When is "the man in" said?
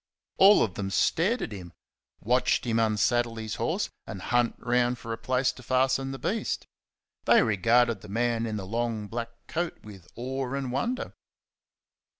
8.01-8.57